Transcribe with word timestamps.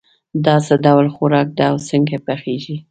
دا 0.45 0.55
څه 0.65 0.73
ډول 0.85 1.07
خوراک 1.15 1.47
ده 1.57 1.65
او 1.71 1.77
څنګه 1.89 2.15
پخیږي 2.27 2.75